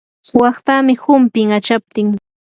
[0.39, 2.07] waqtamii humpin achachaptin.